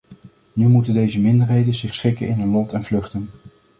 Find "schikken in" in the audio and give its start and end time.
1.93-2.39